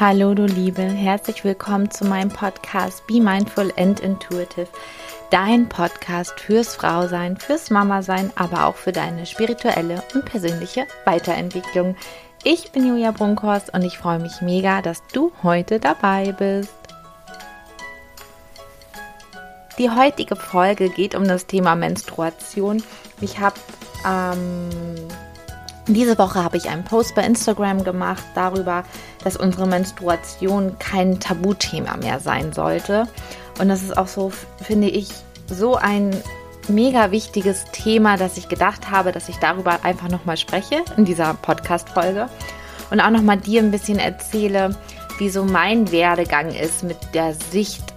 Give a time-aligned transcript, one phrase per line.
[0.00, 4.68] Hallo du Liebe, herzlich willkommen zu meinem Podcast Be Mindful and Intuitive.
[5.28, 11.96] Dein Podcast fürs Frausein, fürs Mama-Sein, aber auch für deine spirituelle und persönliche Weiterentwicklung.
[12.44, 16.72] Ich bin Julia Brunkhorst und ich freue mich mega, dass du heute dabei bist.
[19.76, 22.82] Die heutige Folge geht um das Thema Menstruation.
[23.20, 23.60] Ich habe
[24.08, 24.70] ähm,
[25.94, 28.84] diese Woche habe ich einen Post bei Instagram gemacht darüber,
[29.24, 33.08] dass unsere Menstruation kein Tabuthema mehr sein sollte.
[33.58, 35.08] Und das ist auch so, finde ich,
[35.46, 36.16] so ein
[36.68, 41.34] mega wichtiges Thema, dass ich gedacht habe, dass ich darüber einfach nochmal spreche in dieser
[41.34, 42.28] Podcast-Folge
[42.90, 44.76] und auch nochmal dir ein bisschen erzähle,
[45.18, 47.89] wie so mein Werdegang ist mit der Sicht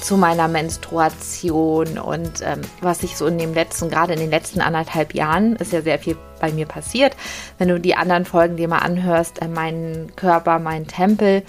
[0.00, 4.60] zu meiner Menstruation und ähm, was ich so in dem letzten, gerade in den letzten
[4.60, 7.16] anderthalb Jahren, ist ja sehr viel bei mir passiert.
[7.58, 11.42] Wenn du die anderen Folgen dir mal anhörst, äh, mein Körper, mein Tempel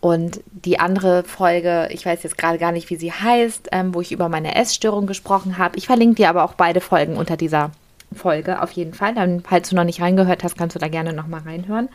[0.00, 4.00] und die andere Folge, ich weiß jetzt gerade gar nicht, wie sie heißt, ähm, wo
[4.00, 5.76] ich über meine Essstörung gesprochen habe.
[5.76, 7.70] Ich verlinke dir aber auch beide Folgen unter dieser
[8.14, 9.14] Folge auf jeden Fall.
[9.14, 11.88] Dann, falls du noch nicht reingehört hast, kannst du da gerne nochmal reinhören.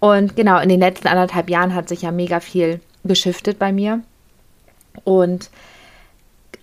[0.00, 4.02] Und genau, in den letzten anderthalb Jahren hat sich ja mega viel geschiftet bei mir.
[5.04, 5.50] Und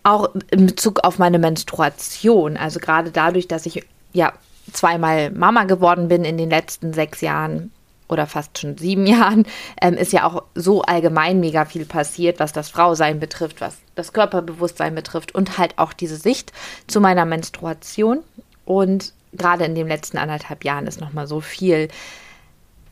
[0.03, 4.33] auch in Bezug auf meine Menstruation, also gerade dadurch, dass ich ja
[4.71, 7.71] zweimal Mama geworden bin in den letzten sechs Jahren
[8.09, 9.45] oder fast schon sieben Jahren,
[9.81, 14.13] ähm, ist ja auch so allgemein mega viel passiert, was das Frausein betrifft, was das
[14.13, 16.51] Körperbewusstsein betrifft und halt auch diese Sicht
[16.87, 18.19] zu meiner Menstruation.
[18.65, 21.89] Und gerade in den letzten anderthalb Jahren ist nochmal so viel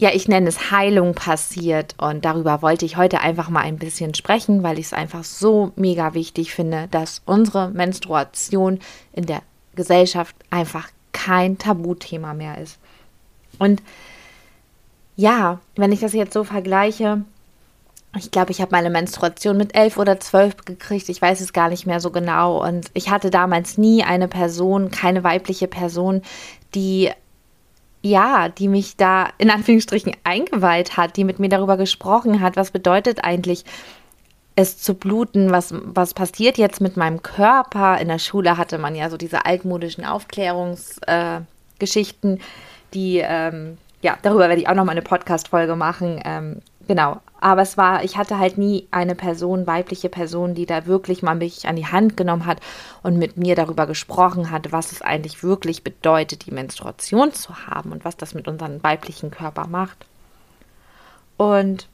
[0.02, 4.16] ja, ich nenne es Heilung passiert und darüber wollte ich heute einfach mal ein bisschen
[4.16, 8.80] sprechen, weil ich es einfach so mega wichtig finde, dass unsere Menstruation
[9.14, 9.44] in der
[9.76, 12.80] Gesellschaft einfach kein Tabuthema mehr ist.
[13.60, 13.84] Und
[15.18, 17.24] ja, wenn ich das jetzt so vergleiche,
[18.18, 21.10] ich glaube, ich habe meine Menstruation mit elf oder zwölf gekriegt.
[21.10, 22.68] Ich weiß es gar nicht mehr so genau.
[22.68, 26.24] Und ich hatte damals nie eine Person, keine weibliche Person,
[26.74, 27.12] die
[28.02, 32.72] ja, die mich da in Anführungsstrichen eingeweiht hat, die mit mir darüber gesprochen hat, was
[32.72, 33.64] bedeutet eigentlich
[34.56, 38.00] es zu bluten, was, was passiert jetzt mit meinem Körper.
[38.00, 42.40] In der Schule hatte man ja so diese altmodischen Aufklärungsgeschichten, äh,
[42.94, 46.20] die, ähm, ja, darüber werde ich auch nochmal eine Podcast-Folge machen.
[46.26, 50.86] Ähm, genau, aber es war, ich hatte halt nie eine Person, weibliche Person, die da
[50.86, 52.60] wirklich mal mich an die Hand genommen hat
[53.02, 57.92] und mit mir darüber gesprochen hat, was es eigentlich wirklich bedeutet, die Menstruation zu haben
[57.92, 60.06] und was das mit unserem weiblichen Körper macht.
[61.38, 61.88] Und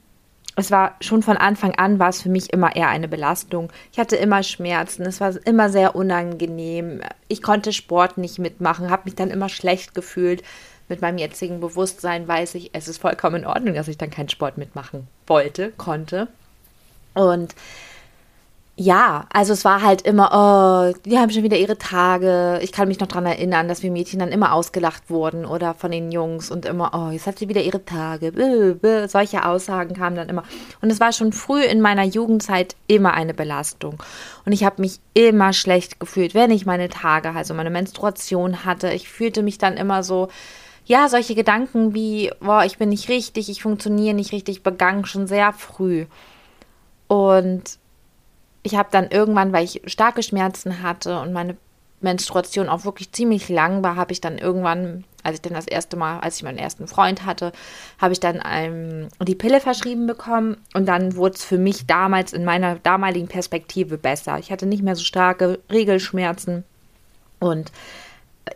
[0.58, 3.70] es war schon von Anfang an war es für mich immer eher eine Belastung.
[3.92, 7.00] Ich hatte immer Schmerzen, es war immer sehr unangenehm.
[7.28, 10.42] Ich konnte Sport nicht mitmachen, habe mich dann immer schlecht gefühlt,
[10.88, 14.28] mit meinem jetzigen Bewusstsein weiß ich, es ist vollkommen in Ordnung, dass ich dann keinen
[14.28, 16.28] Sport mitmachen wollte, konnte.
[17.14, 17.54] Und
[18.80, 22.60] ja, also es war halt immer, oh, die haben schon wieder ihre Tage.
[22.62, 25.90] Ich kann mich noch daran erinnern, dass wir Mädchen dann immer ausgelacht wurden oder von
[25.90, 28.78] den Jungs und immer, oh, jetzt hat sie wieder ihre Tage.
[29.08, 30.44] Solche Aussagen kamen dann immer.
[30.80, 34.00] Und es war schon früh in meiner Jugendzeit immer eine Belastung.
[34.46, 38.92] Und ich habe mich immer schlecht gefühlt, wenn ich meine Tage, also meine Menstruation hatte.
[38.92, 40.28] Ich fühlte mich dann immer so,
[40.88, 45.26] ja, solche Gedanken wie, boah, ich bin nicht richtig, ich funktioniere nicht richtig, begangen schon
[45.26, 46.06] sehr früh.
[47.08, 47.78] Und
[48.62, 51.58] ich habe dann irgendwann, weil ich starke Schmerzen hatte und meine
[52.00, 55.96] Menstruation auch wirklich ziemlich lang war, habe ich dann irgendwann, als ich dann das erste
[55.96, 57.52] Mal, als ich meinen ersten Freund hatte,
[57.98, 62.32] habe ich dann ähm, die Pille verschrieben bekommen und dann wurde es für mich damals
[62.32, 64.38] in meiner damaligen Perspektive besser.
[64.38, 66.64] Ich hatte nicht mehr so starke Regelschmerzen
[67.40, 67.72] und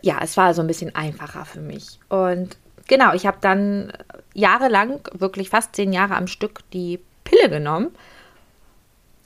[0.01, 1.99] ja, es war so ein bisschen einfacher für mich.
[2.09, 3.93] Und genau, ich habe dann
[4.33, 7.91] jahrelang, wirklich fast zehn Jahre am Stück, die Pille genommen,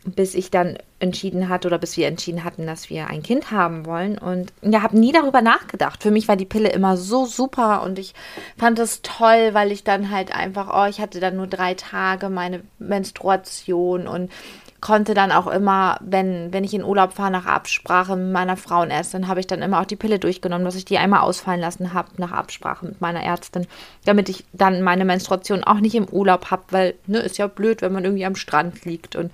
[0.06, 3.86] bis ich dann entschieden hatte oder bis wir entschieden hatten, dass wir ein Kind haben
[3.86, 4.18] wollen.
[4.18, 6.02] Und ja, habe nie darüber nachgedacht.
[6.02, 8.14] Für mich war die Pille immer so super und ich
[8.58, 12.30] fand es toll, weil ich dann halt einfach, oh, ich hatte dann nur drei Tage
[12.30, 14.32] meine Menstruation und
[14.80, 19.28] konnte dann auch immer, wenn, wenn ich in Urlaub fahre, nach Absprache mit meiner Frauenärztin,
[19.28, 22.10] habe ich dann immer auch die Pille durchgenommen, dass ich die einmal ausfallen lassen habe,
[22.18, 23.66] nach Absprache mit meiner Ärztin,
[24.06, 27.82] damit ich dann meine Menstruation auch nicht im Urlaub habe, weil, ne, ist ja blöd,
[27.82, 29.16] wenn man irgendwie am Strand liegt.
[29.16, 29.32] Und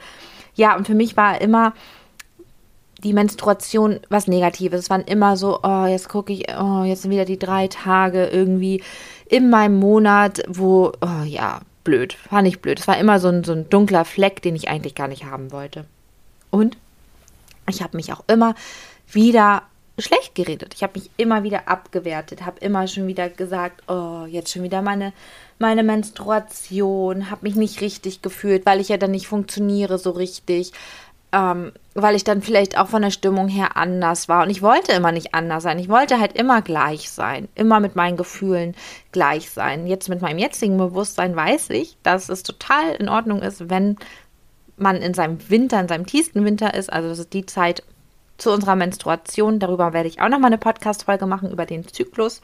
[0.55, 1.73] ja, und für mich war immer
[3.03, 4.79] die Menstruation was Negatives.
[4.79, 8.27] Es waren immer so, oh, jetzt gucke ich, oh, jetzt sind wieder die drei Tage
[8.27, 8.81] irgendwie
[9.25, 12.17] in meinem Monat, wo, oh ja, blöd.
[12.29, 12.79] War nicht blöd.
[12.79, 15.51] Es war immer so ein, so ein dunkler Fleck, den ich eigentlich gar nicht haben
[15.51, 15.85] wollte.
[16.49, 16.77] Und
[17.69, 18.55] ich habe mich auch immer
[19.11, 19.63] wieder
[19.99, 20.73] schlecht geredet.
[20.73, 24.81] Ich habe mich immer wieder abgewertet, habe immer schon wieder gesagt, oh, jetzt schon wieder
[24.81, 25.13] meine,
[25.59, 30.73] meine Menstruation, habe mich nicht richtig gefühlt, weil ich ja dann nicht funktioniere so richtig,
[31.33, 34.43] ähm, weil ich dann vielleicht auch von der Stimmung her anders war.
[34.43, 35.79] Und ich wollte immer nicht anders sein.
[35.79, 38.75] Ich wollte halt immer gleich sein, immer mit meinen Gefühlen
[39.11, 39.87] gleich sein.
[39.87, 43.97] Jetzt mit meinem jetzigen Bewusstsein weiß ich, dass es total in Ordnung ist, wenn
[44.77, 47.83] man in seinem Winter, in seinem tiefsten Winter ist, also das ist die Zeit,
[48.37, 49.59] zu unserer Menstruation.
[49.59, 52.41] Darüber werde ich auch nochmal eine Podcast-Folge machen über den Zyklus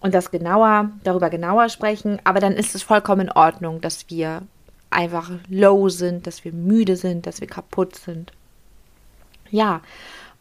[0.00, 2.18] und das genauer, darüber genauer sprechen.
[2.24, 4.42] Aber dann ist es vollkommen in Ordnung, dass wir
[4.90, 8.32] einfach low sind, dass wir müde sind, dass wir kaputt sind.
[9.50, 9.82] Ja,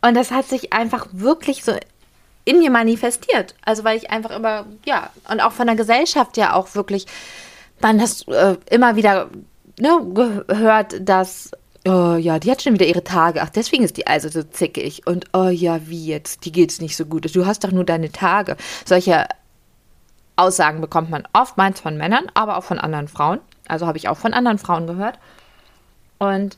[0.01, 1.73] und das hat sich einfach wirklich so
[2.45, 3.55] in mir manifestiert.
[3.63, 7.05] Also weil ich einfach immer, ja, und auch von der Gesellschaft ja auch wirklich,
[7.81, 9.29] man hast äh, immer wieder
[9.79, 9.99] ne,
[10.47, 11.51] gehört, dass
[11.87, 13.41] oh ja, die hat schon wieder ihre Tage.
[13.41, 15.05] Ach, deswegen ist die also so zickig.
[15.05, 16.45] Und oh ja, wie jetzt?
[16.45, 17.33] Die geht's nicht so gut.
[17.35, 18.57] Du hast doch nur deine Tage.
[18.85, 19.27] Solche
[20.35, 23.39] Aussagen bekommt man oftmals von Männern, aber auch von anderen Frauen.
[23.69, 25.19] Also habe ich auch von anderen Frauen gehört.
[26.19, 26.57] Und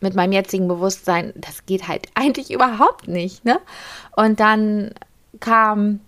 [0.00, 3.44] mit meinem jetzigen Bewusstsein, das geht halt eigentlich überhaupt nicht.
[3.44, 3.58] Ne?
[4.16, 4.92] Und dann
[5.40, 6.00] kam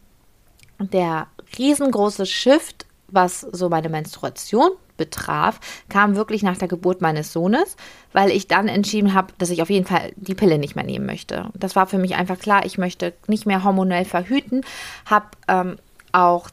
[0.78, 1.26] der
[1.58, 7.76] riesengroße Shift, was so meine Menstruation betraf, kam wirklich nach der Geburt meines Sohnes,
[8.12, 11.06] weil ich dann entschieden habe, dass ich auf jeden Fall die Pille nicht mehr nehmen
[11.06, 11.50] möchte.
[11.54, 14.62] Das war für mich einfach klar, ich möchte nicht mehr hormonell verhüten,
[15.04, 15.76] habe ähm,
[16.12, 16.48] auch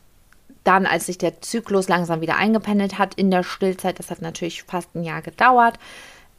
[0.63, 4.63] dann, als sich der Zyklus langsam wieder eingependelt hat in der Stillzeit, das hat natürlich
[4.63, 5.77] fast ein Jahr gedauert,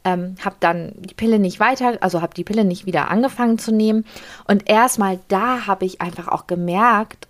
[0.03, 3.71] ähm, habe dann die Pille nicht weiter, also habe die Pille nicht wieder angefangen zu
[3.71, 4.05] nehmen.
[4.47, 7.27] Und erstmal da habe ich einfach auch gemerkt,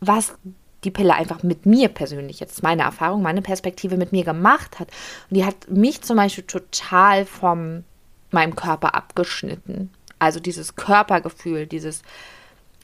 [0.00, 0.34] was
[0.84, 4.88] die Pille einfach mit mir persönlich, jetzt meine Erfahrung, meine Perspektive mit mir gemacht hat.
[5.30, 7.84] Und die hat mich zum Beispiel total vom
[8.30, 9.90] meinem Körper abgeschnitten.
[10.18, 12.02] Also dieses Körpergefühl, dieses,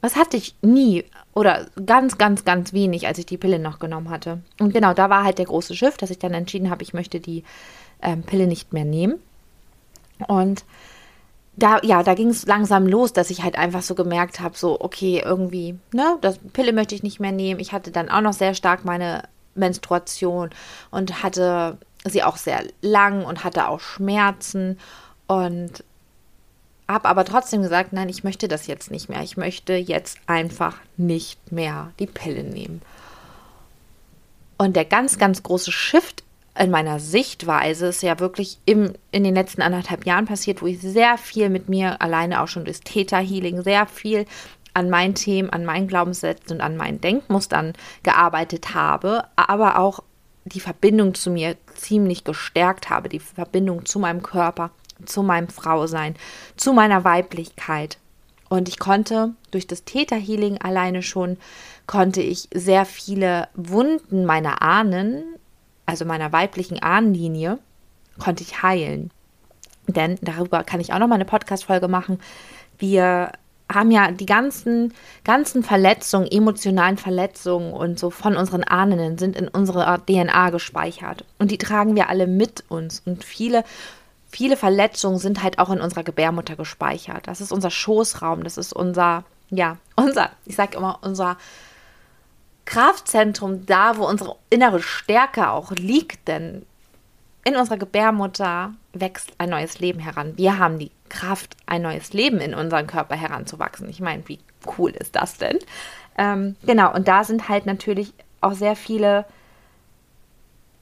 [0.00, 1.04] was hatte ich nie
[1.34, 4.40] oder ganz, ganz, ganz wenig, als ich die Pille noch genommen hatte.
[4.58, 7.20] Und genau, da war halt der große Schiff, dass ich dann entschieden habe, ich möchte
[7.20, 7.44] die
[8.02, 9.20] ähm, Pille nicht mehr nehmen.
[10.26, 10.64] Und
[11.56, 14.80] da, ja, da ging es langsam los, dass ich halt einfach so gemerkt habe, so,
[14.80, 17.60] okay, irgendwie, ne, das Pille möchte ich nicht mehr nehmen.
[17.60, 19.24] Ich hatte dann auch noch sehr stark meine
[19.54, 20.50] Menstruation
[20.90, 24.78] und hatte sie auch sehr lang und hatte auch Schmerzen
[25.26, 25.84] und
[26.92, 29.22] habe aber trotzdem gesagt, nein, ich möchte das jetzt nicht mehr.
[29.22, 32.82] Ich möchte jetzt einfach nicht mehr die Pille nehmen.
[34.58, 36.22] Und der ganz, ganz große Shift
[36.58, 40.80] in meiner Sichtweise ist ja wirklich im, in den letzten anderthalb Jahren passiert, wo ich
[40.80, 44.26] sehr viel mit mir alleine auch schon durchs Theta-Healing, sehr viel
[44.74, 47.72] an meinen Themen, an meinen Glaubenssätzen und an meinen Denkmustern
[48.02, 50.00] gearbeitet habe, aber auch
[50.44, 54.70] die Verbindung zu mir ziemlich gestärkt habe, die Verbindung zu meinem Körper,
[55.06, 56.14] zu meinem Frausein,
[56.56, 57.98] zu meiner Weiblichkeit.
[58.48, 61.38] Und ich konnte durch das Theta-Healing alleine schon,
[61.86, 65.24] konnte ich sehr viele Wunden meiner Ahnen
[65.90, 67.58] also meiner weiblichen Ahnenlinie,
[68.20, 69.10] konnte ich heilen.
[69.88, 72.20] Denn darüber kann ich auch noch mal eine Podcast-Folge machen.
[72.78, 73.32] Wir
[73.68, 74.94] haben ja die ganzen,
[75.24, 81.24] ganzen Verletzungen, emotionalen Verletzungen und so von unseren Ahnen sind in unserer DNA gespeichert.
[81.40, 83.02] Und die tragen wir alle mit uns.
[83.04, 83.64] Und viele,
[84.30, 87.26] viele Verletzungen sind halt auch in unserer Gebärmutter gespeichert.
[87.26, 91.36] Das ist unser Schoßraum, das ist unser, ja, unser, ich sage immer, unser
[92.64, 96.64] Kraftzentrum da, wo unsere innere Stärke auch liegt, denn
[97.44, 100.36] in unserer Gebärmutter wächst ein neues Leben heran.
[100.36, 103.88] Wir haben die Kraft, ein neues Leben in unseren Körper heranzuwachsen.
[103.88, 104.38] Ich meine, wie
[104.78, 105.58] cool ist das denn?
[106.16, 109.24] Ähm, genau, und da sind halt natürlich auch sehr viele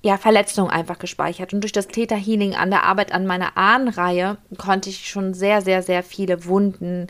[0.02, 1.52] ja, Verletzungen einfach gespeichert.
[1.52, 5.60] Und durch das Theta Healing an der Arbeit an meiner Ahnenreihe konnte ich schon sehr,
[5.60, 7.08] sehr, sehr viele Wunden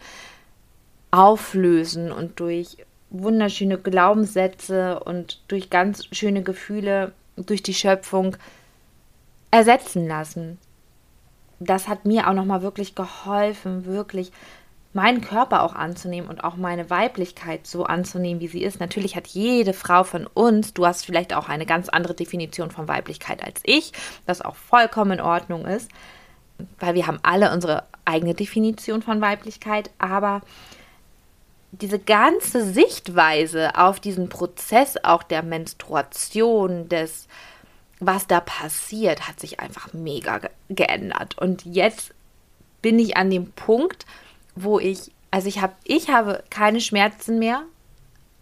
[1.11, 2.79] auflösen und durch
[3.11, 8.37] wunderschöne Glaubenssätze und durch ganz schöne Gefühle durch die Schöpfung
[9.51, 10.59] ersetzen lassen.
[11.61, 14.33] Das hat mir auch nochmal wirklich geholfen, wirklich
[14.99, 18.81] meinen Körper auch anzunehmen und auch meine Weiblichkeit so anzunehmen, wie sie ist.
[18.81, 22.89] Natürlich hat jede Frau von uns, du hast vielleicht auch eine ganz andere Definition von
[22.89, 23.93] Weiblichkeit als ich,
[24.27, 25.89] das auch vollkommen in Ordnung ist,
[26.81, 30.41] weil wir haben alle unsere eigene Definition von Weiblichkeit, aber
[31.71, 37.29] diese ganze Sichtweise auf diesen Prozess auch der Menstruation, des
[38.01, 41.39] was da passiert, hat sich einfach mega ge geändert.
[41.39, 42.15] Und jetzt
[42.83, 44.05] bin ich an dem Punkt,
[44.63, 47.63] wo ich, also ich habe, ich habe keine Schmerzen mehr,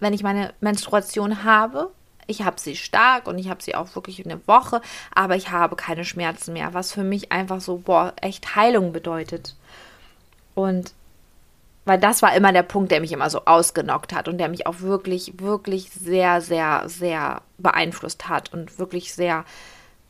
[0.01, 1.91] wenn ich meine Menstruation habe.
[2.27, 4.81] Ich habe sie stark und ich habe sie auch wirklich eine Woche,
[5.15, 9.55] aber ich habe keine Schmerzen mehr, was für mich einfach so, boah, echt Heilung bedeutet.
[10.55, 10.93] Und
[11.85, 14.67] weil das war immer der Punkt, der mich immer so ausgenockt hat und der mich
[14.67, 19.45] auch wirklich, wirklich sehr, sehr, sehr beeinflusst hat und wirklich sehr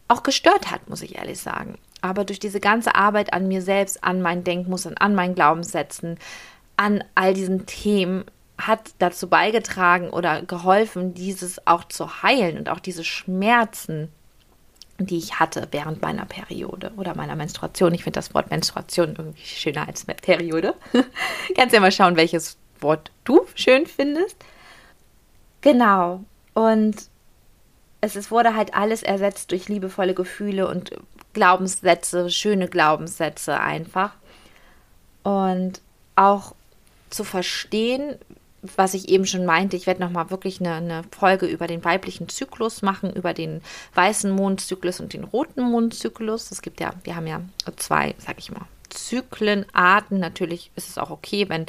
[0.08, 1.76] auch gestört hat, muss ich ehrlich sagen.
[2.00, 6.18] Aber durch diese ganze Arbeit an mir selbst, an meinen Denkmustern, an meinen Glaubenssätzen,
[6.76, 8.24] an all diesen Themen
[8.58, 14.10] hat dazu beigetragen oder geholfen, dieses auch zu heilen und auch diese Schmerzen,
[14.98, 17.92] die ich hatte während meiner Periode oder meiner Menstruation.
[17.92, 20.74] Ich finde das Wort Menstruation irgendwie schöner als Periode.
[21.56, 24.36] Kannst ja mal schauen, welches Wort du schön findest.
[25.60, 26.24] Genau.
[26.54, 26.96] Und
[28.00, 30.92] es, es wurde halt alles ersetzt durch liebevolle Gefühle und
[31.36, 34.12] Glaubenssätze, schöne Glaubenssätze einfach.
[35.22, 35.82] Und
[36.14, 36.54] auch
[37.10, 38.16] zu verstehen,
[38.62, 42.30] was ich eben schon meinte, ich werde nochmal wirklich eine, eine, Folge über den weiblichen
[42.30, 43.60] Zyklus machen, über den
[43.94, 46.50] weißen Mondzyklus und den roten Mondzyklus.
[46.50, 47.42] Es gibt ja, wir haben ja
[47.76, 50.18] zwei, sag ich mal, Zyklenarten.
[50.18, 51.66] Natürlich ist es auch okay, wenn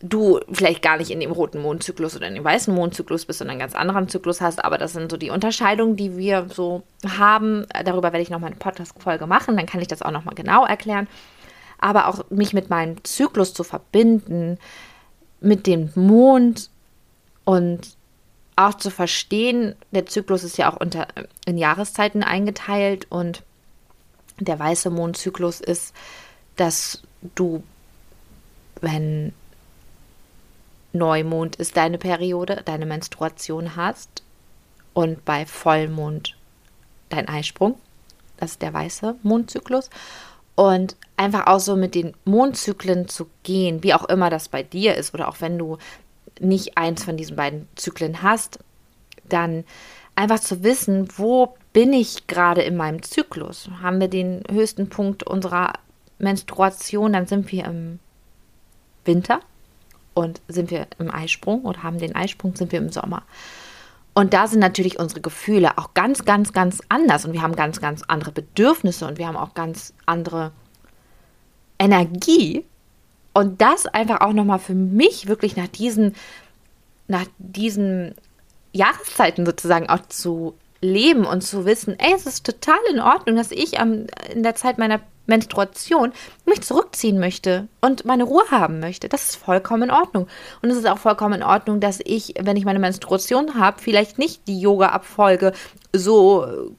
[0.00, 3.54] du vielleicht gar nicht in dem roten Mondzyklus oder in dem weißen Mondzyklus bist, sondern
[3.54, 4.64] einen ganz anderen Zyklus hast.
[4.64, 7.66] Aber das sind so die Unterscheidungen, die wir so haben.
[7.84, 9.56] Darüber werde ich nochmal eine Podcast-Folge machen.
[9.56, 11.08] Dann kann ich das auch nochmal genau erklären.
[11.78, 14.58] Aber auch mich mit meinem Zyklus zu verbinden,
[15.40, 16.70] mit dem Mond
[17.44, 17.96] und
[18.56, 21.06] auch zu verstehen, der Zyklus ist ja auch unter,
[21.46, 23.44] in Jahreszeiten eingeteilt und
[24.40, 25.94] der weiße Mondzyklus ist,
[26.56, 27.02] dass
[27.36, 27.62] du,
[28.80, 29.32] wenn
[30.98, 34.22] Neumond ist deine Periode, deine Menstruation hast
[34.92, 36.36] und bei Vollmond
[37.08, 37.76] dein Eisprung.
[38.36, 39.90] Das ist der weiße Mondzyklus.
[40.54, 44.96] Und einfach auch so mit den Mondzyklen zu gehen, wie auch immer das bei dir
[44.96, 45.78] ist, oder auch wenn du
[46.40, 48.58] nicht eins von diesen beiden Zyklen hast,
[49.28, 49.64] dann
[50.16, 53.70] einfach zu wissen, wo bin ich gerade in meinem Zyklus?
[53.82, 55.74] Haben wir den höchsten Punkt unserer
[56.18, 58.00] Menstruation, dann sind wir im
[59.04, 59.40] Winter
[60.18, 63.22] und sind wir im Eisprung oder haben den Eisprung, sind wir im Sommer.
[64.14, 67.80] Und da sind natürlich unsere Gefühle auch ganz, ganz, ganz anders und wir haben ganz,
[67.80, 70.50] ganz andere Bedürfnisse und wir haben auch ganz andere
[71.78, 72.64] Energie.
[73.32, 76.16] Und das einfach auch nochmal für mich wirklich nach diesen,
[77.06, 78.16] nach diesen
[78.72, 83.52] Jahreszeiten sozusagen auch zu leben und zu wissen, ey, es ist total in Ordnung, dass
[83.52, 86.12] ich am, in der Zeit meiner Menstruation
[86.46, 89.08] mich zurückziehen möchte und meine Ruhe haben möchte.
[89.08, 90.26] Das ist vollkommen in Ordnung.
[90.62, 94.18] Und es ist auch vollkommen in Ordnung, dass ich, wenn ich meine Menstruation habe, vielleicht
[94.18, 95.52] nicht die Yoga-Abfolge
[95.92, 96.74] so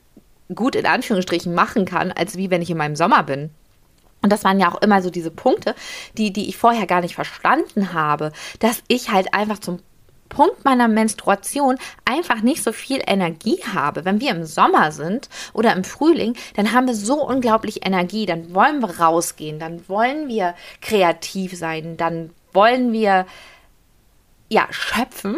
[0.53, 3.51] gut in Anführungsstrichen machen kann, als wie wenn ich in meinem Sommer bin.
[4.21, 5.75] Und das waren ja auch immer so diese Punkte,
[6.17, 9.79] die, die ich vorher gar nicht verstanden habe, dass ich halt einfach zum
[10.29, 14.05] Punkt meiner Menstruation einfach nicht so viel Energie habe.
[14.05, 18.53] Wenn wir im Sommer sind oder im Frühling, dann haben wir so unglaublich Energie, dann
[18.53, 23.25] wollen wir rausgehen, dann wollen wir kreativ sein, dann wollen wir
[24.49, 25.37] ja schöpfen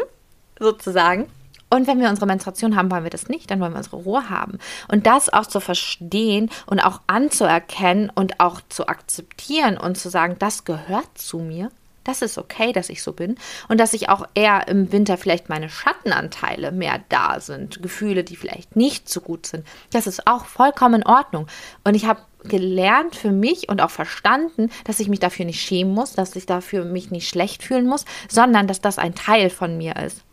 [0.60, 1.28] sozusagen.
[1.74, 4.30] Und wenn wir unsere Menstruation haben, wollen wir das nicht, dann wollen wir unsere Ruhe
[4.30, 4.60] haben.
[4.90, 10.36] Und das auch zu verstehen und auch anzuerkennen und auch zu akzeptieren und zu sagen,
[10.38, 11.72] das gehört zu mir
[12.04, 13.36] das ist okay, dass ich so bin
[13.68, 18.36] und dass ich auch eher im Winter vielleicht meine Schattenanteile mehr da sind, Gefühle, die
[18.36, 19.66] vielleicht nicht so gut sind.
[19.92, 21.48] Das ist auch vollkommen in Ordnung.
[21.84, 25.94] Und ich habe gelernt für mich und auch verstanden, dass ich mich dafür nicht schämen
[25.94, 29.78] muss, dass ich dafür mich nicht schlecht fühlen muss, sondern dass das ein Teil von
[29.78, 30.24] mir ist.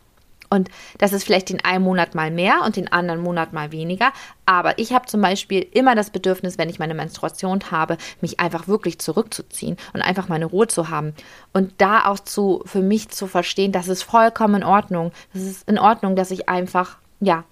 [0.49, 4.11] Und das ist vielleicht den einen Monat mal mehr und den anderen Monat mal weniger.
[4.45, 8.67] Aber ich habe zum Beispiel immer das Bedürfnis, wenn ich meine Menstruation habe, mich einfach
[8.67, 11.13] wirklich zurückzuziehen und einfach meine Ruhe zu haben.
[11.53, 15.11] Und da auch zu, für mich zu verstehen, das ist vollkommen in Ordnung.
[15.33, 17.43] Das ist in Ordnung, dass ich einfach, ja,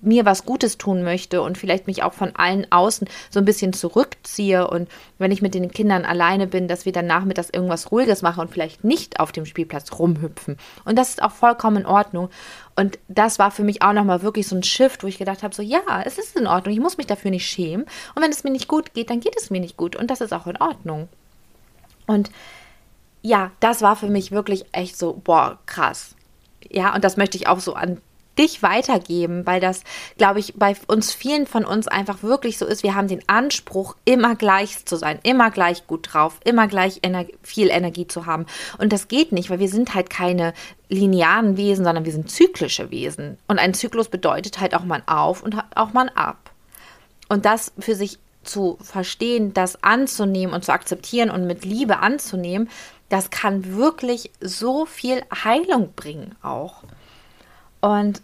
[0.00, 3.72] mir was Gutes tun möchte und vielleicht mich auch von allen außen so ein bisschen
[3.72, 4.88] zurückziehe und
[5.18, 8.50] wenn ich mit den Kindern alleine bin, dass wir dann nachmittags irgendwas Ruhiges machen und
[8.50, 10.58] vielleicht nicht auf dem Spielplatz rumhüpfen.
[10.84, 12.28] Und das ist auch vollkommen in Ordnung.
[12.76, 15.54] Und das war für mich auch nochmal wirklich so ein Shift, wo ich gedacht habe,
[15.54, 17.86] so ja, es ist in Ordnung, ich muss mich dafür nicht schämen.
[18.14, 19.96] Und wenn es mir nicht gut geht, dann geht es mir nicht gut.
[19.96, 21.08] Und das ist auch in Ordnung.
[22.06, 22.30] Und
[23.22, 26.14] ja, das war für mich wirklich echt so, boah, krass.
[26.70, 28.00] Ja, und das möchte ich auch so an
[28.38, 29.82] dich weitergeben, weil das,
[30.18, 32.82] glaube ich, bei uns vielen von uns einfach wirklich so ist.
[32.82, 37.26] Wir haben den Anspruch, immer gleich zu sein, immer gleich gut drauf, immer gleich ener
[37.42, 38.46] viel Energie zu haben.
[38.78, 40.52] Und das geht nicht, weil wir sind halt keine
[40.88, 43.38] linearen Wesen, sondern wir sind zyklische Wesen.
[43.48, 46.50] Und ein Zyklus bedeutet halt auch mal auf und auch mal ab.
[47.28, 52.70] Und das für sich zu verstehen, das anzunehmen und zu akzeptieren und mit Liebe anzunehmen,
[53.08, 56.82] das kann wirklich so viel Heilung bringen auch.
[57.86, 58.20] Und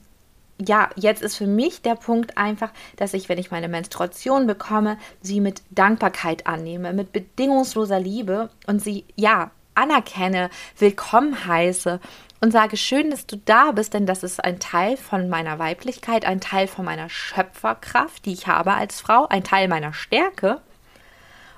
[0.59, 4.99] ja, jetzt ist für mich der Punkt einfach, dass ich, wenn ich meine Menstruation bekomme,
[5.21, 12.01] sie mit Dankbarkeit annehme, mit bedingungsloser Liebe und sie, ja, anerkenne, willkommen heiße
[12.41, 16.25] und sage, schön, dass du da bist, denn das ist ein Teil von meiner Weiblichkeit,
[16.25, 20.61] ein Teil von meiner Schöpferkraft, die ich habe als Frau, ein Teil meiner Stärke.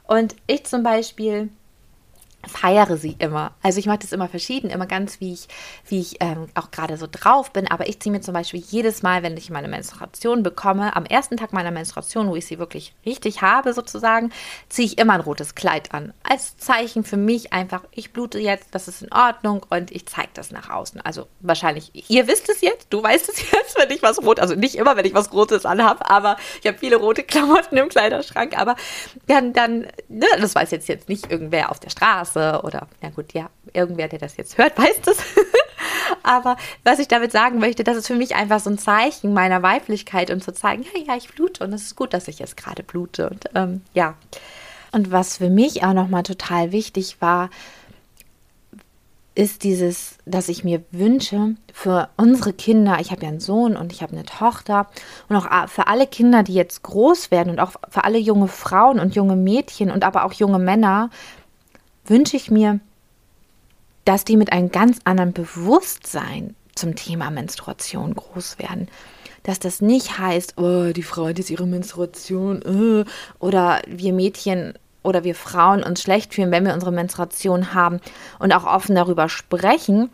[0.07, 1.49] Und ich zum Beispiel
[2.49, 3.53] feiere sie immer.
[3.63, 5.49] Also ich mache das immer verschieden, immer ganz, wie ich,
[5.89, 7.71] wie ich ähm, auch gerade so drauf bin.
[7.71, 11.37] Aber ich ziehe mir zum Beispiel jedes Mal, wenn ich meine Menstruation bekomme, am ersten
[11.37, 14.31] Tag meiner Menstruation, wo ich sie wirklich richtig habe sozusagen,
[14.69, 16.13] ziehe ich immer ein rotes Kleid an.
[16.23, 20.31] Als Zeichen für mich einfach, ich blute jetzt, das ist in Ordnung und ich zeige
[20.35, 21.01] das nach außen.
[21.01, 24.55] Also wahrscheinlich, ihr wisst es jetzt, du weißt es jetzt, wenn ich was rot, also
[24.55, 28.59] nicht immer, wenn ich was Rotes anhabe, aber ich habe viele rote Klamotten im Kleiderschrank,
[28.59, 28.77] aber
[29.27, 33.11] dann, dann, ne, das weiß jetzt, jetzt nicht irgendwer auf der Straße Straße oder, ja
[33.11, 35.19] gut, ja, irgendwer, der das jetzt hört, weiß das.
[36.23, 39.63] Aber was ich damit sagen möchte, das ist für mich einfach so ein Zeichen meiner
[39.63, 42.57] Weiblichkeit und zu zeigen, ja, ja, ich blute und es ist gut, dass ich jetzt
[42.57, 43.31] gerade blute.
[43.31, 44.15] Und ähm, ja.
[44.93, 47.51] Und was für mich auch nochmal total wichtig war,
[49.35, 53.93] ist dieses, dass ich mir wünsche für unsere Kinder, ich habe ja einen Sohn und
[53.93, 54.87] ich habe eine Tochter
[55.29, 59.01] und auch für alle Kinder, die jetzt groß werden und auch für alle junge Frauen
[59.01, 61.11] und junge Mädchen und aber auch junge Männer,
[62.07, 62.81] wünsche ich mir,
[64.05, 68.89] dass die mit einem ganz anderen Bewusstsein zum Thema Menstruation groß werden.
[69.43, 73.05] Dass das nicht heißt, oh, die Frau hat jetzt ihre Menstruation, oh,
[73.39, 78.01] oder wir Mädchen oder wir Frauen uns schlecht fühlen, wenn wir unsere Menstruation haben
[78.39, 80.11] und auch offen darüber sprechen,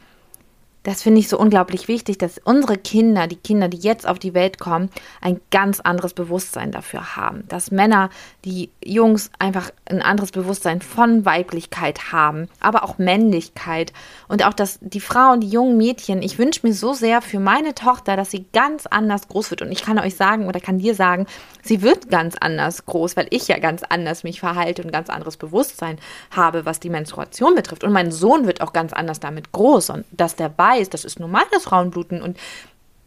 [0.82, 4.32] das finde ich so unglaublich wichtig, dass unsere Kinder, die Kinder, die jetzt auf die
[4.32, 7.44] Welt kommen, ein ganz anderes Bewusstsein dafür haben.
[7.48, 8.08] Dass Männer,
[8.44, 13.92] die Jungs einfach ein anderes Bewusstsein von Weiblichkeit haben, aber auch Männlichkeit.
[14.28, 17.74] Und auch, dass die Frauen, die jungen Mädchen, ich wünsche mir so sehr für meine
[17.74, 19.62] Tochter, dass sie ganz anders groß wird.
[19.62, 21.26] Und ich kann euch sagen oder kann dir sagen,
[21.62, 25.36] sie wird ganz anders groß, weil ich ja ganz anders mich verhalte und ganz anderes
[25.36, 25.98] Bewusstsein
[26.30, 27.84] habe, was die Menstruation betrifft.
[27.84, 29.90] Und mein Sohn wird auch ganz anders damit groß.
[29.90, 32.22] Und dass der weiß, das ist normal, das Frauenbluten.
[32.22, 32.38] Und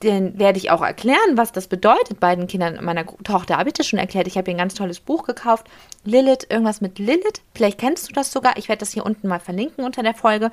[0.04, 3.58] den werde ich auch erklären, was das bedeutet beiden Kindern meiner Tochter.
[3.58, 4.28] Habe ich das schon erklärt?
[4.28, 5.68] Ich habe ihr ein ganz tolles Buch gekauft.
[6.04, 7.42] Lilith, irgendwas mit Lilith.
[7.56, 8.58] Vielleicht kennst du das sogar.
[8.58, 10.52] Ich werde das hier unten mal verlinken unter der Folge.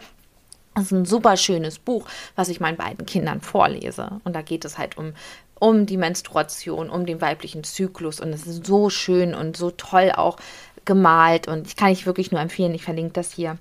[0.75, 4.21] Das ist ein super schönes Buch, was ich meinen beiden Kindern vorlese.
[4.23, 5.15] Und da geht es halt um,
[5.59, 8.21] um die Menstruation, um den weiblichen Zyklus.
[8.21, 10.37] Und es ist so schön und so toll auch
[10.85, 11.49] gemalt.
[11.49, 12.75] Und ich kann ich wirklich nur empfehlen.
[12.75, 13.59] Ich verlinke das hier.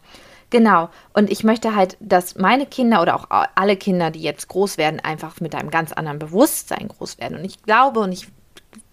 [0.49, 0.89] Genau.
[1.13, 4.99] Und ich möchte halt, dass meine Kinder oder auch alle Kinder, die jetzt groß werden,
[4.99, 7.37] einfach mit einem ganz anderen Bewusstsein groß werden.
[7.37, 8.27] Und ich glaube und ich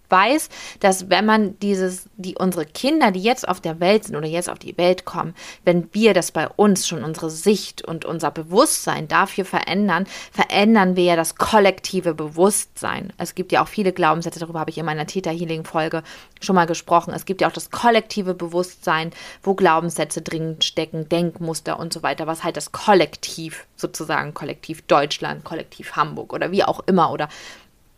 [0.09, 0.49] weiß,
[0.81, 4.49] dass wenn man dieses, die unsere Kinder, die jetzt auf der Welt sind oder jetzt
[4.49, 9.09] auf die Welt kommen, wenn wir das bei uns schon unsere Sicht und unser Bewusstsein
[9.09, 13.12] dafür verändern, verändern wir ja das kollektive Bewusstsein.
[13.19, 16.03] Es gibt ja auch viele Glaubenssätze, darüber habe ich in meiner Theta Healing Folge
[16.40, 17.12] schon mal gesprochen.
[17.14, 19.11] Es gibt ja auch das kollektive Bewusstsein,
[19.42, 25.45] wo Glaubenssätze drin stecken, Denkmuster und so weiter, was halt das Kollektiv sozusagen, Kollektiv Deutschland,
[25.45, 27.29] Kollektiv Hamburg oder wie auch immer oder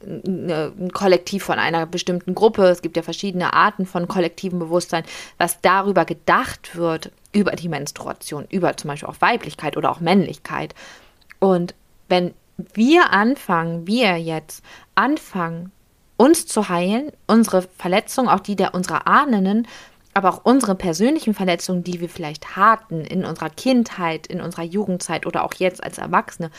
[0.03, 2.67] ein Kollektiv von einer bestimmten Gruppe.
[2.67, 5.05] Es gibt ja verschiedene Arten von kollektivem Bewusstsein,
[5.39, 10.75] was darüber gedacht wird, über die Menstruation, über zum Beispiel auch Weiblichkeit oder auch Männlichkeit.
[11.41, 11.75] Und
[12.09, 12.35] wenn
[12.75, 15.73] wir anfangen, wir jetzt anfangen,
[16.17, 19.67] uns zu heilen, unsere Verletzungen, auch die der unserer Ahnen,
[20.15, 25.27] aber auch unsere persönlichen Verletzungen, die wir vielleicht hatten in unserer Kindheit, in unserer Jugendzeit
[25.27, 26.51] oder auch jetzt als Erwachsene,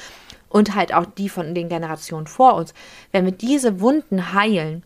[0.49, 2.73] und halt auch die von den Generationen vor uns,
[3.11, 4.83] wenn wir diese Wunden heilen,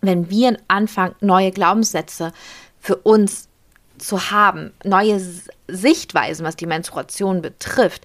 [0.00, 2.32] wenn wir anfangen, neue Glaubenssätze
[2.80, 3.48] für uns
[3.98, 5.20] zu haben, neue
[5.68, 8.04] Sichtweisen, was die Menstruation betrifft,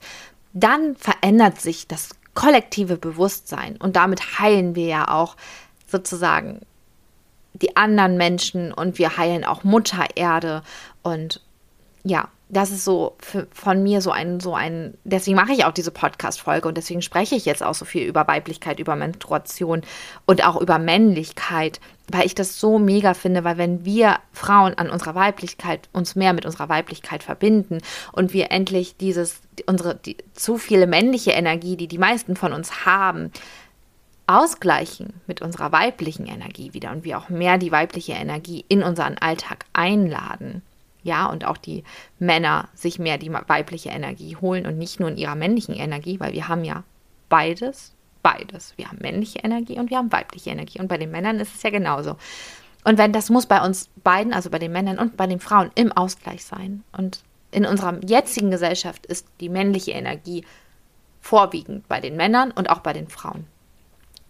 [0.54, 3.78] dann verändert sich das kollektive Bewusstsein.
[3.78, 5.36] Und damit heilen wir ja auch
[5.88, 6.62] sozusagen
[7.54, 10.64] die anderen Menschen und wir heilen auch Mutter Erde
[11.04, 11.42] und
[12.04, 15.72] ja, das ist so für, von mir so ein, so ein, deswegen mache ich auch
[15.72, 19.82] diese Podcast-Folge und deswegen spreche ich jetzt auch so viel über Weiblichkeit, über Menstruation
[20.26, 21.80] und auch über Männlichkeit,
[22.12, 26.34] weil ich das so mega finde, weil wenn wir Frauen an unserer Weiblichkeit, uns mehr
[26.34, 27.78] mit unserer Weiblichkeit verbinden
[28.12, 32.86] und wir endlich dieses, unsere, die, zu viele männliche Energie, die die meisten von uns
[32.86, 33.32] haben,
[34.28, 39.18] ausgleichen mit unserer weiblichen Energie wieder und wir auch mehr die weibliche Energie in unseren
[39.18, 40.64] Alltag einladen,
[41.04, 41.84] ja, und auch die
[42.20, 46.34] Männer sich mehr die weibliche Energie holen und nicht nur in ihrer männlichen Energie, weil
[46.34, 46.84] wir haben ja
[47.30, 48.74] beides, beides.
[48.78, 50.80] Wir haben männliche Energie und wir haben weibliche Energie.
[50.80, 52.18] Und bei den Männern ist es ja genauso.
[52.84, 55.72] Und wenn das muss bei uns beiden, also bei den Männern und bei den Frauen,
[55.76, 56.84] im Ausgleich sein.
[56.96, 60.46] Und in unserer jetzigen Gesellschaft ist die männliche Energie
[61.20, 63.46] vorwiegend bei den Männern und auch bei den Frauen.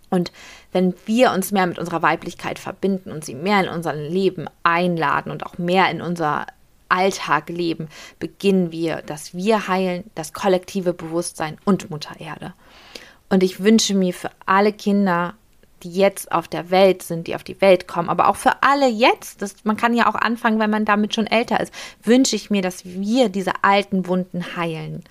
[0.09, 0.33] Und
[0.73, 5.31] wenn wir uns mehr mit unserer Weiblichkeit verbinden und sie mehr in unser Leben einladen
[5.31, 6.45] und auch mehr in unser
[6.91, 7.87] Alltag leben,
[8.19, 12.53] beginnen wir, dass wir heilen, das kollektive Bewusstsein und Mutter Erde.
[13.29, 15.35] Und ich wünsche mir für alle Kinder,
[15.83, 18.87] die jetzt auf der Welt sind, die auf die Welt kommen, aber auch für alle
[18.87, 21.73] jetzt, das, man kann ja auch anfangen, wenn man damit schon älter ist,
[22.03, 25.03] wünsche ich mir, dass wir diese alten Wunden heilen.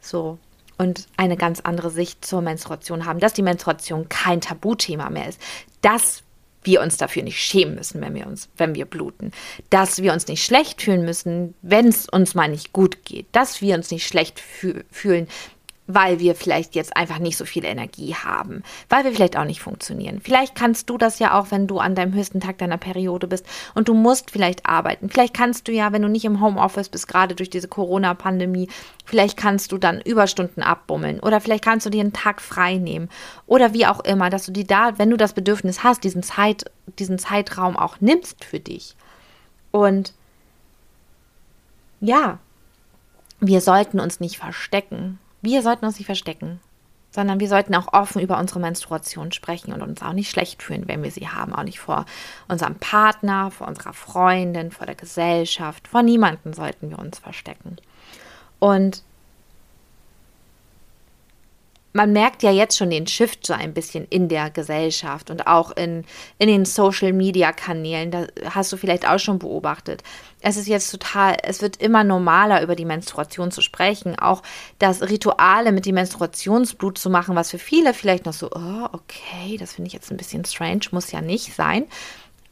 [0.00, 0.38] So.
[0.76, 5.40] Und eine ganz andere Sicht zur Menstruation haben, dass die Menstruation kein Tabuthema mehr ist,
[5.82, 6.22] dass
[6.64, 9.32] wir uns dafür nicht schämen müssen, wenn wir uns, wenn wir bluten,
[9.70, 13.60] dass wir uns nicht schlecht fühlen müssen, wenn es uns mal nicht gut geht, dass
[13.60, 15.28] wir uns nicht schlecht fühlen,
[15.86, 19.60] weil wir vielleicht jetzt einfach nicht so viel Energie haben, weil wir vielleicht auch nicht
[19.60, 20.20] funktionieren.
[20.22, 23.44] Vielleicht kannst du das ja auch, wenn du an deinem höchsten Tag deiner Periode bist
[23.74, 25.10] und du musst vielleicht arbeiten.
[25.10, 28.68] Vielleicht kannst du ja, wenn du nicht im Homeoffice bist, gerade durch diese Corona-Pandemie,
[29.04, 33.10] vielleicht kannst du dann Überstunden abbummeln oder vielleicht kannst du dir einen Tag frei nehmen
[33.46, 36.64] oder wie auch immer, dass du dir da, wenn du das Bedürfnis hast, diesen, Zeit,
[36.98, 38.96] diesen Zeitraum auch nimmst für dich.
[39.70, 40.14] Und
[42.00, 42.38] ja,
[43.40, 46.60] wir sollten uns nicht verstecken wir sollten uns nicht verstecken,
[47.10, 50.88] sondern wir sollten auch offen über unsere Menstruation sprechen und uns auch nicht schlecht fühlen,
[50.88, 51.54] wenn wir sie haben.
[51.54, 52.06] Auch nicht vor
[52.48, 55.86] unserem Partner, vor unserer Freundin, vor der Gesellschaft.
[55.86, 57.76] Vor niemandem sollten wir uns verstecken.
[58.58, 59.02] Und
[61.94, 65.70] man merkt ja jetzt schon den Shift so ein bisschen in der Gesellschaft und auch
[65.70, 66.04] in,
[66.38, 68.10] in den Social-Media-Kanälen.
[68.10, 70.02] Da hast du vielleicht auch schon beobachtet.
[70.40, 74.18] Es ist jetzt total, es wird immer normaler, über die Menstruation zu sprechen.
[74.18, 74.42] Auch
[74.80, 79.56] das Rituale mit dem Menstruationsblut zu machen, was für viele vielleicht noch so, oh, okay,
[79.56, 81.86] das finde ich jetzt ein bisschen strange, muss ja nicht sein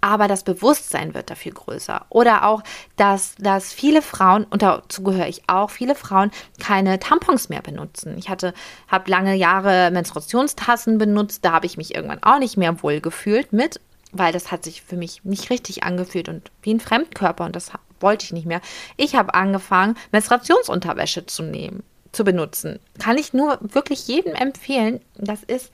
[0.02, 2.04] aber das Bewusstsein wird dafür größer.
[2.10, 2.62] Oder auch,
[2.96, 8.18] dass, dass viele Frauen, und dazu gehöre ich auch, viele Frauen keine Tampons mehr benutzen.
[8.18, 8.52] Ich hatte,
[8.88, 13.52] habe lange Jahre Menstruationstassen benutzt, da habe ich mich irgendwann auch nicht mehr wohl gefühlt
[13.52, 17.54] mit, weil das hat sich für mich nicht richtig angefühlt und wie ein Fremdkörper und
[17.54, 18.60] das wollte ich nicht mehr.
[18.96, 22.80] Ich habe angefangen, Menstruationsunterwäsche zu nehmen, zu benutzen.
[22.98, 25.00] Kann ich nur wirklich jedem empfehlen.
[25.16, 25.70] Das ist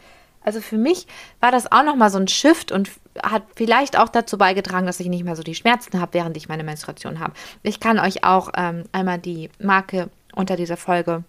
[0.48, 1.06] also für mich
[1.40, 2.90] war das auch nochmal so ein Shift und
[3.22, 6.48] hat vielleicht auch dazu beigetragen, dass ich nicht mehr so die Schmerzen habe, während ich
[6.48, 7.34] meine Menstruation habe.
[7.62, 11.22] Ich kann euch auch ähm, einmal die Marke unter dieser Folge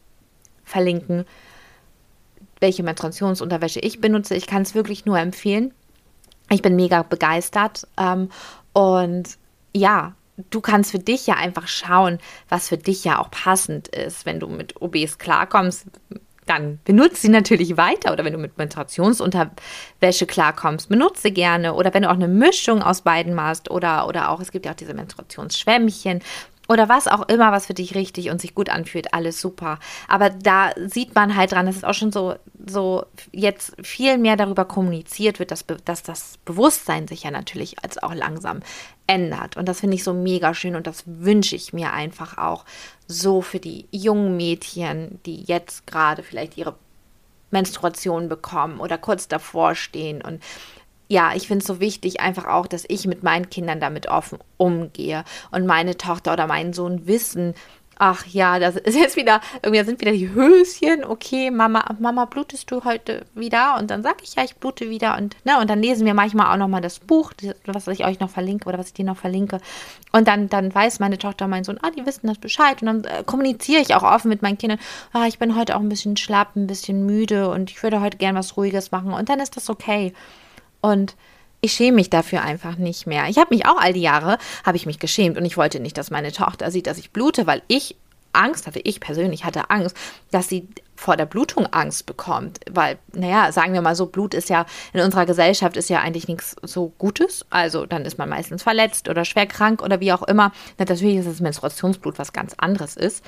[0.63, 1.25] verlinken,
[2.61, 4.35] welche Menstruationsunterwäsche ich benutze.
[4.35, 5.73] Ich kann es wirklich nur empfehlen.
[6.49, 7.87] Ich bin mega begeistert.
[7.97, 8.29] Ähm,
[8.71, 9.37] und
[9.75, 10.13] ja,
[10.49, 14.25] du kannst für dich ja einfach schauen, was für dich ja auch passend ist.
[14.25, 15.87] Wenn du mit OBs klarkommst,
[16.49, 18.11] dann benutze sie natürlich weiter.
[18.11, 21.73] Oder wenn du mit Menstruationsunterwäsche klarkommst, benutze sie gerne.
[21.73, 23.69] Oder wenn du auch eine Mischung aus beiden machst.
[23.69, 26.21] Oder, oder auch, es gibt ja auch diese Menstruationsschwämmchen
[26.69, 29.79] oder was auch immer, was für dich richtig und sich gut anfühlt, alles super.
[30.07, 34.37] Aber da sieht man halt dran, dass es auch schon so, so jetzt viel mehr
[34.37, 38.59] darüber kommuniziert wird, dass, dass das Bewusstsein sich ja natürlich als auch langsam
[39.07, 39.57] ändert.
[39.57, 42.65] Und das finde ich so mega schön und das wünsche ich mir einfach auch
[43.07, 46.75] so für die jungen Mädchen, die jetzt gerade vielleicht ihre
[47.49, 50.43] Menstruation bekommen oder kurz davor stehen und
[51.09, 54.37] ja, ich finde es so wichtig, einfach auch, dass ich mit meinen Kindern damit offen
[54.57, 57.55] umgehe und meine Tochter oder meinen Sohn wissen,
[57.99, 62.71] ach ja, das ist jetzt wieder, irgendwie sind wieder die Höschen, okay, Mama, Mama, blutest
[62.71, 63.77] du heute wieder?
[63.77, 66.53] Und dann sage ich, ja, ich blute wieder und, ne, und dann lesen wir manchmal
[66.53, 67.33] auch nochmal das Buch,
[67.65, 69.59] was ich euch noch verlinke oder was ich dir noch verlinke.
[70.13, 72.81] Und dann, dann weiß meine Tochter und mein Sohn, ah, die wissen das Bescheid.
[72.81, 74.79] Und dann äh, kommuniziere ich auch offen mit meinen Kindern,
[75.11, 78.17] ah, ich bin heute auch ein bisschen schlapp, ein bisschen müde und ich würde heute
[78.17, 79.11] gern was Ruhiges machen.
[79.13, 80.13] Und dann ist das okay.
[80.81, 81.15] Und
[81.61, 83.27] ich schäme mich dafür einfach nicht mehr.
[83.27, 85.97] Ich habe mich auch all die Jahre, habe ich mich geschämt und ich wollte nicht,
[85.97, 87.97] dass meine Tochter sieht, dass ich blute, weil ich
[88.31, 89.95] Angst hatte, ich persönlich hatte Angst,
[90.31, 94.49] dass sie vor der Blutung Angst bekommt, weil, naja, sagen wir mal so, Blut ist
[94.49, 97.45] ja in unserer Gesellschaft ist ja eigentlich nichts so Gutes.
[97.49, 100.51] Also dann ist man meistens verletzt oder schwer krank oder wie auch immer.
[100.77, 103.23] Natürlich ist das Menstruationsblut was ganz anderes ist.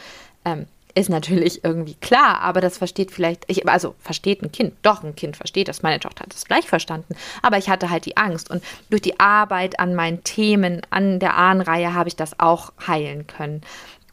[0.45, 5.03] Ähm, ist natürlich irgendwie klar, aber das versteht vielleicht, ich, also versteht ein Kind, doch
[5.03, 5.83] ein Kind versteht das.
[5.83, 9.19] Meine Tochter hat es gleich verstanden, aber ich hatte halt die Angst und durch die
[9.19, 13.61] Arbeit an meinen Themen, an der Ahnenreihe habe ich das auch heilen können.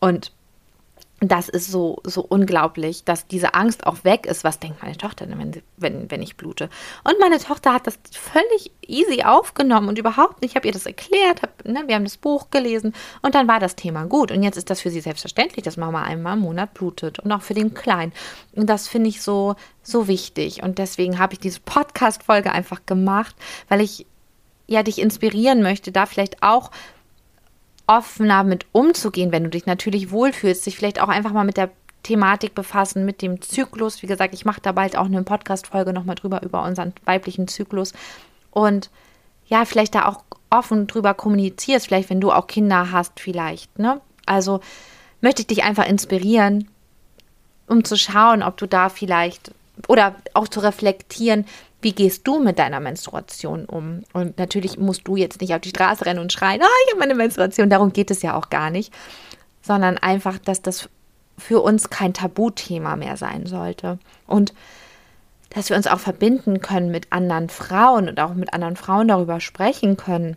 [0.00, 0.32] Und
[1.20, 4.44] das ist so, so unglaublich, dass diese Angst auch weg ist.
[4.44, 6.70] Was denkt meine Tochter, wenn, sie, wenn, wenn ich blute?
[7.02, 10.52] Und meine Tochter hat das völlig easy aufgenommen und überhaupt nicht.
[10.52, 13.58] Ich habe ihr das erklärt, hab, ne, wir haben das Buch gelesen und dann war
[13.58, 14.30] das Thema gut.
[14.30, 17.42] Und jetzt ist das für sie selbstverständlich, dass Mama einmal im Monat blutet und auch
[17.42, 18.12] für den Kleinen.
[18.54, 20.62] Und das finde ich so, so wichtig.
[20.62, 23.34] Und deswegen habe ich diese Podcast-Folge einfach gemacht,
[23.68, 24.06] weil ich
[24.68, 26.70] ja dich inspirieren möchte, da vielleicht auch
[27.88, 31.70] offener mit umzugehen, wenn du dich natürlich wohlfühlst, sich vielleicht auch einfach mal mit der
[32.04, 34.02] Thematik befassen, mit dem Zyklus.
[34.02, 37.92] Wie gesagt, ich mache da bald auch eine Podcast-Folge nochmal drüber, über unseren weiblichen Zyklus.
[38.50, 38.90] Und
[39.46, 44.00] ja, vielleicht da auch offen drüber kommunizierst, vielleicht wenn du auch Kinder hast, vielleicht, ne?
[44.26, 44.60] Also
[45.20, 46.68] möchte ich dich einfach inspirieren,
[47.66, 49.52] um zu schauen, ob du da vielleicht
[49.88, 51.46] oder auch zu reflektieren,
[51.80, 54.02] wie gehst du mit deiner Menstruation um?
[54.12, 57.00] Und natürlich musst du jetzt nicht auf die Straße rennen und schreien, ah, ich habe
[57.00, 57.70] meine Menstruation.
[57.70, 58.92] Darum geht es ja auch gar nicht,
[59.62, 60.88] sondern einfach, dass das
[61.36, 63.98] für uns kein Tabuthema mehr sein sollte.
[64.26, 64.52] Und
[65.50, 69.40] dass wir uns auch verbinden können mit anderen Frauen und auch mit anderen Frauen darüber
[69.40, 70.36] sprechen können.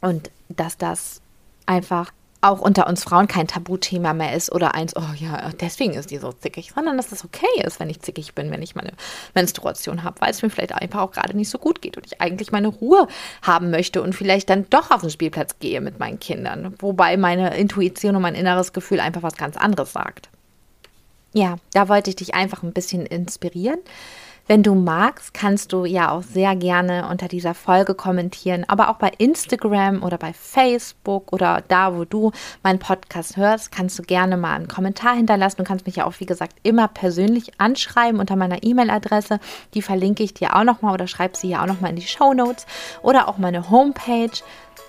[0.00, 1.20] Und dass das
[1.66, 2.10] einfach
[2.44, 6.18] auch unter uns Frauen kein Tabuthema mehr ist oder eins, oh ja, deswegen ist die
[6.18, 8.92] so zickig, sondern dass es okay ist, wenn ich zickig bin, wenn ich meine
[9.34, 12.20] Menstruation habe, weil es mir vielleicht einfach auch gerade nicht so gut geht und ich
[12.20, 13.08] eigentlich meine Ruhe
[13.42, 17.56] haben möchte und vielleicht dann doch auf den Spielplatz gehe mit meinen Kindern, wobei meine
[17.56, 20.28] Intuition und mein inneres Gefühl einfach was ganz anderes sagt.
[21.32, 23.80] Ja, da wollte ich dich einfach ein bisschen inspirieren.
[24.46, 28.96] Wenn du magst, kannst du ja auch sehr gerne unter dieser Folge kommentieren, aber auch
[28.96, 32.30] bei Instagram oder bei Facebook oder da, wo du
[32.62, 35.56] meinen Podcast hörst, kannst du gerne mal einen Kommentar hinterlassen.
[35.58, 39.40] Du kannst mich ja auch, wie gesagt, immer persönlich anschreiben unter meiner E-Mail-Adresse.
[39.72, 42.34] Die verlinke ich dir auch nochmal oder schreib sie ja auch nochmal in die Show
[42.34, 42.66] Notes
[43.02, 44.42] oder auch meine Homepage.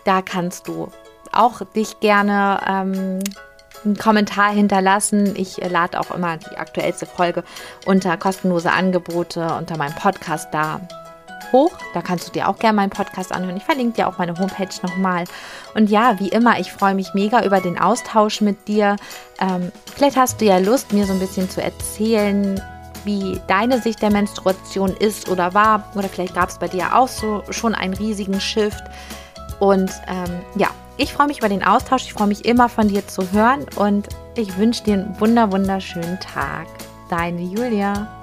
[0.03, 0.89] Da kannst du
[1.31, 3.19] auch dich gerne ähm,
[3.85, 5.35] einen Kommentar hinterlassen.
[5.35, 7.43] Ich äh, lade auch immer die aktuellste Folge
[7.85, 10.81] unter kostenlose Angebote unter meinem Podcast da
[11.51, 11.71] hoch.
[11.93, 13.57] Da kannst du dir auch gerne meinen Podcast anhören.
[13.57, 15.25] Ich verlinke dir auch meine Homepage nochmal.
[15.73, 18.95] Und ja, wie immer, ich freue mich mega über den Austausch mit dir.
[19.39, 22.61] Ähm, vielleicht hast du ja Lust, mir so ein bisschen zu erzählen,
[23.03, 25.91] wie deine Sicht der Menstruation ist oder war.
[25.95, 28.83] Oder vielleicht gab es bei dir auch so schon einen riesigen Shift.
[29.59, 32.03] Und ähm, ja, ich freue mich über den Austausch.
[32.03, 36.19] Ich freue mich immer von dir zu hören und ich wünsche dir einen wunder wunderschönen
[36.19, 36.67] Tag.
[37.09, 38.14] Deine Julia.